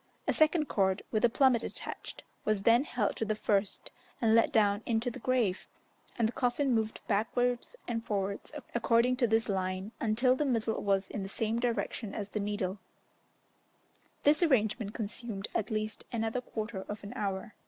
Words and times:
A 0.27 0.33
second 0.33 0.65
cord, 0.65 1.03
with 1.11 1.23
a 1.23 1.29
plummet 1.29 1.61
attached, 1.61 2.23
was 2.43 2.63
then 2.63 2.85
held 2.85 3.15
to 3.17 3.23
the 3.23 3.35
first 3.35 3.91
and 4.19 4.33
let 4.33 4.51
down 4.51 4.81
into 4.87 5.11
the 5.11 5.19
grave, 5.19 5.67
and 6.17 6.27
the 6.27 6.31
coffin 6.31 6.73
moved 6.73 7.05
backwards 7.07 7.75
and 7.87 8.03
forwards 8.03 8.51
according 8.73 9.17
to 9.17 9.27
this 9.27 9.47
line, 9.47 9.91
until 9.99 10.35
the 10.35 10.43
middle 10.43 10.81
was 10.81 11.07
in 11.07 11.21
the 11.21 11.29
same 11.29 11.59
direction 11.59 12.15
as 12.15 12.29
the 12.29 12.39
needle: 12.39 12.79
this 14.23 14.41
arrangement 14.41 14.95
consumed 14.95 15.47
at 15.53 15.69
least 15.69 16.05
another 16.11 16.41
quarter 16.41 16.83
of 16.89 17.03
an 17.03 17.13
hour. 17.15 17.53